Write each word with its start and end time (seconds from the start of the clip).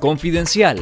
Confidencial. 0.00 0.78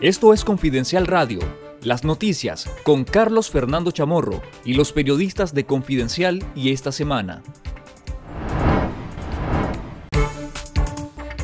Esto 0.00 0.32
es 0.32 0.44
Confidencial 0.44 1.08
Radio, 1.08 1.40
las 1.82 2.04
noticias 2.04 2.70
con 2.84 3.02
Carlos 3.02 3.50
Fernando 3.50 3.90
Chamorro 3.90 4.42
y 4.64 4.74
los 4.74 4.92
periodistas 4.92 5.52
de 5.52 5.66
Confidencial 5.66 6.44
y 6.54 6.70
esta 6.70 6.92
semana. 6.92 7.42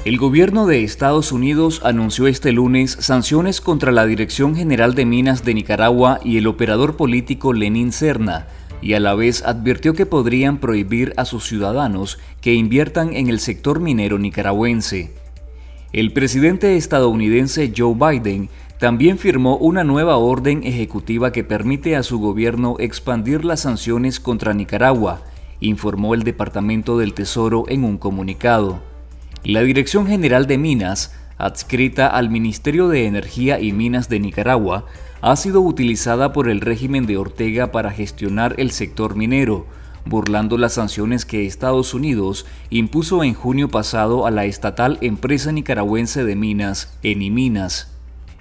El 0.05 0.19
gobierno 0.19 0.67
de 0.67 0.85
Estados 0.85 1.33
Unidos 1.33 1.81
anunció 1.85 2.29
este 2.29 2.53
lunes 2.53 2.93
sanciones 3.01 3.61
contra 3.61 3.91
la 3.91 4.07
Dirección 4.07 4.55
General 4.55 4.95
de 4.95 5.05
Minas 5.05 5.45
de 5.45 5.55
Nicaragua 5.55 6.21
y 6.25 6.39
el 6.39 6.47
operador 6.47 6.97
político 6.97 7.53
Lenín 7.53 7.91
Serna, 7.91 8.47
y 8.81 8.95
a 8.95 9.01
la 9.01 9.15
vez 9.15 9.43
advirtió 9.43 9.95
que 9.95 10.07
podrían 10.07 10.59
prohibir 10.59 11.13
a 11.17 11.25
sus 11.25 11.45
ciudadanos 11.45 12.21
que 12.41 12.55
inviertan 12.55 13.15
en 13.15 13.29
el 13.29 13.41
sector 13.41 13.81
minero 13.81 14.21
nicaragüense. 14.21 15.22
El 15.93 16.15
presidente 16.15 16.79
estadounidense 16.79 17.71
Joe 17.77 17.95
Biden 17.95 18.49
también 18.79 19.19
firmó 19.19 19.59
una 19.59 19.85
nueva 19.85 20.17
orden 20.17 20.63
ejecutiva 20.65 21.33
que 21.33 21.45
permite 21.45 21.97
a 21.97 22.03
su 22.03 22.19
gobierno 22.19 22.77
expandir 22.79 23.45
las 23.45 23.61
sanciones 23.61 24.19
contra 24.19 24.55
Nicaragua, 24.55 25.21
informó 25.61 26.15
el 26.15 26.23
Departamento 26.23 26.97
del 26.97 27.13
Tesoro 27.13 27.67
en 27.69 27.85
un 27.85 27.99
comunicado. 27.99 28.81
La 29.45 29.61
Dirección 29.61 30.07
General 30.07 30.47
de 30.47 30.57
Minas, 30.57 31.15
adscrita 31.37 32.07
al 32.07 32.31
Ministerio 32.31 32.89
de 32.89 33.07
Energía 33.07 33.61
y 33.61 33.73
Minas 33.73 34.09
de 34.09 34.19
Nicaragua, 34.19 34.87
ha 35.21 35.37
sido 35.37 35.61
utilizada 35.61 36.33
por 36.33 36.49
el 36.49 36.63
régimen 36.63 37.05
de 37.05 37.19
Ortega 37.19 37.71
para 37.71 37.91
gestionar 37.91 38.55
el 38.57 38.71
sector 38.71 39.15
minero, 39.15 39.67
burlando 40.05 40.59
las 40.59 40.75
sanciones 40.75 41.25
que 41.25 41.47
Estados 41.47 41.95
Unidos 41.95 42.47
impuso 42.71 43.23
en 43.25 43.35
junio 43.35 43.69
pasado 43.69 44.27
a 44.27 44.31
la 44.31 44.45
estatal 44.45 44.99
empresa 45.01 45.53
nicaragüense 45.53 46.25
de 46.25 46.37
minas, 46.37 46.97
Eniminas. 47.03 47.93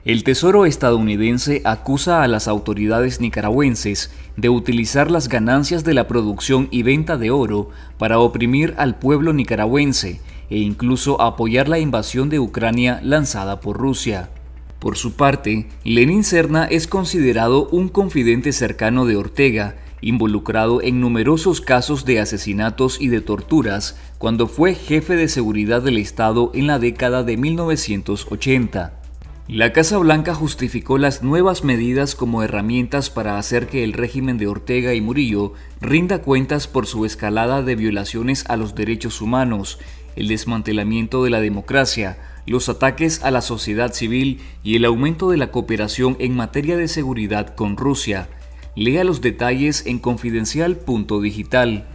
El 0.04 0.24
Tesoro 0.24 0.66
estadounidense 0.66 1.62
acusa 1.64 2.24
a 2.24 2.28
las 2.28 2.48
autoridades 2.48 3.22
nicaragüenses 3.22 4.12
de 4.36 4.50
utilizar 4.50 5.12
las 5.12 5.30
ganancias 5.30 5.84
de 5.84 5.94
la 5.94 6.08
producción 6.08 6.68
y 6.72 6.82
venta 6.82 7.18
de 7.18 7.30
oro 7.30 7.70
para 8.00 8.18
oprimir 8.18 8.74
al 8.78 8.98
pueblo 8.98 9.32
nicaragüense 9.32 10.20
e 10.50 10.58
incluso 10.58 11.22
apoyar 11.22 11.70
la 11.70 11.78
invasión 11.78 12.30
de 12.30 12.40
Ucrania 12.40 13.00
lanzada 13.04 13.60
por 13.60 13.78
Rusia. 13.78 14.32
Por 14.80 14.98
su 14.98 15.14
parte, 15.14 15.68
Lenin 15.84 16.24
Serna 16.24 16.66
es 16.66 16.88
considerado 16.88 17.70
un 17.70 17.88
confidente 17.88 18.52
cercano 18.54 19.06
de 19.06 19.18
Ortega 19.18 19.76
involucrado 20.02 20.82
en 20.82 21.00
numerosos 21.00 21.62
casos 21.62 22.06
de 22.06 22.20
asesinatos 22.20 23.00
y 23.00 23.08
de 23.08 23.22
torturas 23.22 23.98
cuando 24.18 24.48
fue 24.48 24.76
jefe 24.76 25.16
de 25.16 25.28
seguridad 25.28 25.82
del 25.82 25.98
Estado 25.98 26.52
en 26.54 26.68
la 26.68 26.80
década 26.80 27.24
de 27.24 27.38
1980. 27.38 29.02
La 29.48 29.74
Casa 29.74 29.98
Blanca 29.98 30.34
justificó 30.34 30.98
las 30.98 31.24
nuevas 31.24 31.64
medidas 31.64 32.16
como 32.16 32.42
herramientas 32.42 33.10
para 33.10 33.38
hacer 33.38 33.68
que 33.68 33.84
el 33.84 33.92
régimen 33.92 34.38
de 34.38 34.48
Ortega 34.48 34.94
y 34.94 35.02
Murillo 35.02 35.54
rinda 35.82 36.22
cuentas 36.22 36.68
por 36.68 36.88
su 36.88 37.06
escalada 37.06 37.62
de 37.62 37.76
violaciones 37.76 38.46
a 38.48 38.56
los 38.56 38.76
derechos 38.76 39.22
humanos, 39.22 39.78
el 40.16 40.30
desmantelamiento 40.30 41.24
de 41.24 41.32
la 41.32 41.42
democracia, 41.42 42.18
los 42.46 42.70
ataques 42.70 43.24
a 43.24 43.32
la 43.32 43.42
sociedad 43.42 43.94
civil 43.94 44.40
y 44.64 44.76
el 44.78 44.86
aumento 44.86 45.30
de 45.30 45.38
la 45.38 45.52
cooperación 45.52 46.16
en 46.20 46.36
materia 46.36 46.78
de 46.78 46.88
seguridad 46.88 47.54
con 47.56 47.78
Rusia, 47.78 48.30
Lea 48.76 49.04
los 49.04 49.20
detalles 49.20 49.86
en 49.86 50.00
confidencial.digital. 50.00 51.86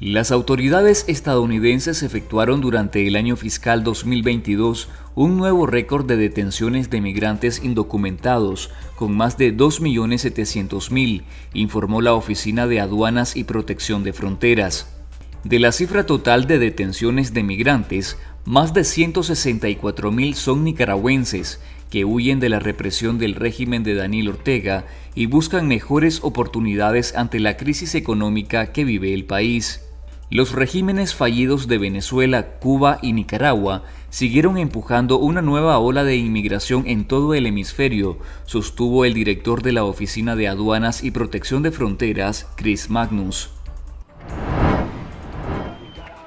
Las 0.00 0.32
autoridades 0.32 1.04
estadounidenses 1.06 2.02
efectuaron 2.02 2.62
durante 2.62 3.06
el 3.06 3.16
año 3.16 3.36
fiscal 3.36 3.84
2022 3.84 4.88
un 5.14 5.36
nuevo 5.36 5.66
récord 5.66 6.06
de 6.06 6.16
detenciones 6.16 6.88
de 6.88 7.02
migrantes 7.02 7.62
indocumentados, 7.62 8.70
con 8.96 9.14
más 9.14 9.36
de 9.36 9.54
2.700.000, 9.54 11.24
informó 11.52 12.00
la 12.00 12.14
Oficina 12.14 12.66
de 12.66 12.80
Aduanas 12.80 13.36
y 13.36 13.44
Protección 13.44 14.02
de 14.02 14.14
Fronteras. 14.14 14.88
De 15.44 15.58
la 15.58 15.72
cifra 15.72 16.06
total 16.06 16.46
de 16.46 16.58
detenciones 16.58 17.34
de 17.34 17.42
migrantes, 17.42 18.16
más 18.46 18.72
de 18.72 18.80
164.000 18.80 20.34
son 20.34 20.64
nicaragüenses 20.64 21.60
que 21.92 22.06
huyen 22.06 22.40
de 22.40 22.48
la 22.48 22.58
represión 22.58 23.18
del 23.18 23.34
régimen 23.34 23.82
de 23.82 23.94
Daniel 23.94 24.30
Ortega 24.30 24.86
y 25.14 25.26
buscan 25.26 25.68
mejores 25.68 26.20
oportunidades 26.22 27.14
ante 27.14 27.38
la 27.38 27.58
crisis 27.58 27.94
económica 27.94 28.72
que 28.72 28.86
vive 28.86 29.12
el 29.12 29.26
país. 29.26 29.84
Los 30.30 30.52
regímenes 30.52 31.14
fallidos 31.14 31.68
de 31.68 31.76
Venezuela, 31.76 32.52
Cuba 32.60 32.98
y 33.02 33.12
Nicaragua 33.12 33.84
siguieron 34.08 34.56
empujando 34.56 35.18
una 35.18 35.42
nueva 35.42 35.78
ola 35.80 36.02
de 36.02 36.16
inmigración 36.16 36.84
en 36.86 37.04
todo 37.04 37.34
el 37.34 37.44
hemisferio, 37.44 38.16
sostuvo 38.46 39.04
el 39.04 39.12
director 39.12 39.62
de 39.62 39.72
la 39.72 39.84
Oficina 39.84 40.34
de 40.34 40.48
Aduanas 40.48 41.04
y 41.04 41.10
Protección 41.10 41.62
de 41.62 41.72
Fronteras, 41.72 42.48
Chris 42.56 42.88
Magnus. 42.88 43.50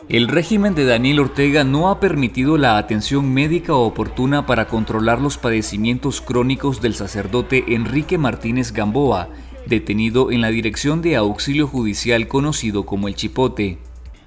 El 0.07 0.27
régimen 0.27 0.75
de 0.75 0.85
Daniel 0.85 1.19
Ortega 1.19 1.63
no 1.63 1.89
ha 1.89 1.99
permitido 1.99 2.59
la 2.59 2.77
atención 2.77 3.33
médica 3.33 3.73
oportuna 3.73 4.45
para 4.45 4.67
controlar 4.67 5.19
los 5.19 5.39
padecimientos 5.39 6.21
crónicos 6.21 6.79
del 6.79 6.93
sacerdote 6.93 7.73
Enrique 7.73 8.19
Martínez 8.19 8.71
Gamboa, 8.71 9.29
detenido 9.65 10.31
en 10.31 10.41
la 10.41 10.49
dirección 10.49 11.01
de 11.01 11.15
auxilio 11.15 11.65
judicial 11.65 12.27
conocido 12.27 12.85
como 12.85 13.07
el 13.07 13.15
Chipote. 13.15 13.79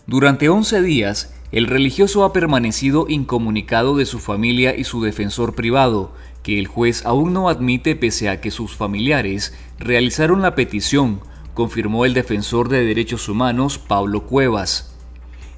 Durante 0.08 0.48
11 0.48 0.82
días, 0.82 1.32
el 1.52 1.68
religioso 1.68 2.24
ha 2.24 2.32
permanecido 2.32 3.06
incomunicado 3.08 3.96
de 3.96 4.04
su 4.04 4.18
familia 4.18 4.76
y 4.76 4.82
su 4.82 5.00
defensor 5.00 5.54
privado, 5.54 6.12
que 6.42 6.58
el 6.58 6.66
juez 6.66 7.06
aún 7.06 7.32
no 7.32 7.48
admite 7.48 7.94
pese 7.94 8.28
a 8.28 8.40
que 8.40 8.50
sus 8.50 8.74
familiares 8.74 9.56
realizaron 9.78 10.42
la 10.42 10.56
petición, 10.56 11.20
confirmó 11.54 12.04
el 12.04 12.14
defensor 12.14 12.68
de 12.68 12.84
derechos 12.84 13.28
humanos 13.28 13.78
Pablo 13.78 14.26
Cuevas. 14.26 14.97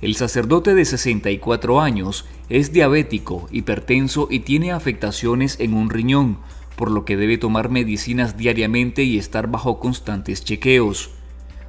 El 0.00 0.14
sacerdote 0.14 0.74
de 0.74 0.86
64 0.86 1.80
años 1.80 2.24
es 2.48 2.72
diabético, 2.72 3.48
hipertenso 3.52 4.28
y 4.30 4.40
tiene 4.40 4.72
afectaciones 4.72 5.60
en 5.60 5.74
un 5.74 5.90
riñón, 5.90 6.38
por 6.76 6.90
lo 6.90 7.04
que 7.04 7.18
debe 7.18 7.36
tomar 7.36 7.68
medicinas 7.68 8.38
diariamente 8.38 9.02
y 9.02 9.18
estar 9.18 9.50
bajo 9.50 9.78
constantes 9.78 10.42
chequeos. 10.42 11.10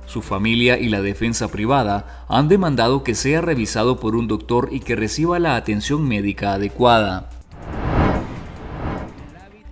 Su 0.06 0.22
familia 0.22 0.80
y 0.80 0.88
la 0.88 1.02
defensa 1.02 1.50
privada 1.50 2.26
han 2.30 2.48
demandado 2.48 3.04
que 3.04 3.16
sea 3.16 3.42
revisado 3.42 4.00
por 4.00 4.16
un 4.16 4.30
doctor 4.30 4.70
y 4.72 4.80
que 4.80 4.96
reciba 4.96 5.38
la 5.40 5.58
atención 5.58 6.08
médica 6.08 6.54
adecuada. 6.54 7.41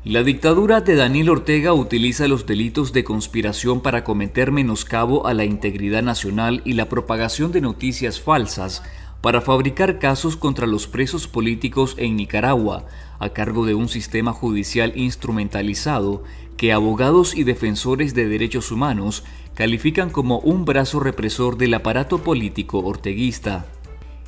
La 0.05 0.23
dictadura 0.23 0.79
de 0.79 0.95
Daniel 0.95 1.29
Ortega 1.29 1.73
utiliza 1.73 2.29
los 2.29 2.45
delitos 2.45 2.93
de 2.93 3.03
conspiración 3.03 3.81
para 3.81 4.05
cometer 4.05 4.49
menoscabo 4.53 5.27
a 5.27 5.33
la 5.33 5.43
integridad 5.43 6.01
nacional 6.01 6.61
y 6.63 6.71
la 6.73 6.87
propagación 6.87 7.51
de 7.51 7.59
noticias 7.59 8.21
falsas 8.21 8.81
para 9.19 9.41
fabricar 9.41 9.99
casos 9.99 10.37
contra 10.37 10.67
los 10.67 10.87
presos 10.87 11.27
políticos 11.27 11.95
en 11.97 12.15
Nicaragua, 12.15 12.85
a 13.19 13.29
cargo 13.29 13.65
de 13.65 13.75
un 13.75 13.89
sistema 13.89 14.31
judicial 14.31 14.93
instrumentalizado 14.95 16.23
que 16.55 16.71
abogados 16.71 17.35
y 17.35 17.43
defensores 17.43 18.13
de 18.13 18.29
derechos 18.29 18.71
humanos 18.71 19.25
califican 19.53 20.11
como 20.11 20.39
un 20.39 20.63
brazo 20.63 21.01
represor 21.01 21.57
del 21.57 21.73
aparato 21.73 22.19
político 22.23 22.79
orteguista. 22.79 23.65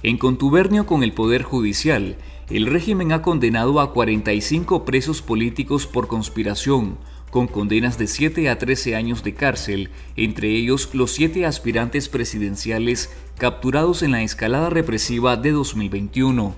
En 0.03 0.17
contubernio 0.17 0.87
con 0.87 1.03
el 1.03 1.13
Poder 1.13 1.43
Judicial, 1.43 2.15
el 2.49 2.65
régimen 2.65 3.11
ha 3.11 3.21
condenado 3.21 3.79
a 3.79 3.93
45 3.93 4.83
presos 4.83 5.21
políticos 5.21 5.85
por 5.85 6.07
conspiración, 6.07 6.97
con 7.29 7.47
condenas 7.47 7.99
de 7.99 8.07
7 8.07 8.49
a 8.49 8.57
13 8.57 8.95
años 8.95 9.23
de 9.23 9.35
cárcel, 9.35 9.91
entre 10.15 10.49
ellos 10.49 10.89
los 10.93 11.11
siete 11.11 11.45
aspirantes 11.45 12.09
presidenciales 12.09 13.11
capturados 13.37 14.01
en 14.01 14.11
la 14.11 14.23
escalada 14.23 14.71
represiva 14.71 15.37
de 15.37 15.51
2021. 15.51 16.55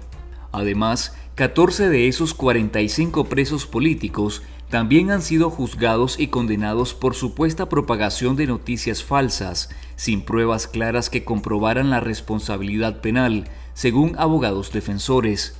Además, 0.54 1.14
14 1.36 1.90
de 1.90 2.08
esos 2.08 2.34
45 2.34 3.26
presos 3.26 3.66
políticos 3.66 4.42
también 4.74 5.12
han 5.12 5.22
sido 5.22 5.52
juzgados 5.52 6.20
y 6.20 6.30
condenados 6.30 6.96
por 6.96 7.14
supuesta 7.14 7.70
propagación 7.70 8.36
de 8.36 8.48
noticias 8.48 9.04
falsas, 9.04 9.70
sin 9.96 10.24
pruebas 10.24 10.66
claras 10.66 11.12
que 11.12 11.24
comprobaran 11.24 11.92
la 11.92 12.00
responsabilidad 12.00 13.00
penal, 13.00 13.48
según 13.76 14.16
abogados 14.18 14.72
defensores. 14.72 15.56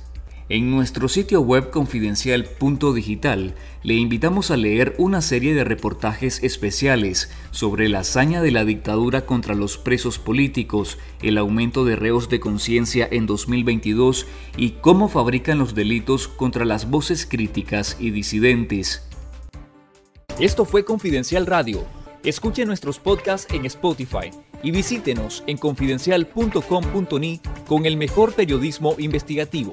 En 0.50 0.70
nuestro 0.70 1.08
sitio 1.08 1.40
web 1.40 1.70
confidencial.digital 1.70 3.54
le 3.82 3.94
invitamos 3.94 4.50
a 4.50 4.58
leer 4.58 4.94
una 4.98 5.22
serie 5.22 5.54
de 5.54 5.64
reportajes 5.64 6.42
especiales 6.42 7.30
sobre 7.50 7.88
la 7.88 8.00
hazaña 8.00 8.42
de 8.42 8.50
la 8.50 8.66
dictadura 8.66 9.24
contra 9.24 9.54
los 9.54 9.78
presos 9.78 10.18
políticos, 10.18 10.98
el 11.22 11.38
aumento 11.38 11.86
de 11.86 11.96
reos 11.96 12.28
de 12.28 12.40
conciencia 12.40 13.08
en 13.10 13.24
2022 13.24 14.26
y 14.58 14.72
cómo 14.82 15.08
fabrican 15.08 15.56
los 15.56 15.74
delitos 15.74 16.28
contra 16.28 16.66
las 16.66 16.90
voces 16.90 17.24
críticas 17.24 17.96
y 17.98 18.10
disidentes. 18.10 19.08
Esto 20.38 20.66
fue 20.66 20.84
Confidencial 20.84 21.46
Radio. 21.46 21.86
Escuche 22.22 22.66
nuestros 22.66 22.98
podcasts 22.98 23.50
en 23.54 23.64
Spotify 23.64 24.30
y 24.62 24.72
visítenos 24.72 25.42
en 25.46 25.56
confidencial.com.ni 25.56 27.40
con 27.66 27.86
el 27.86 27.96
mejor 27.96 28.34
periodismo 28.34 28.94
investigativo. 28.98 29.72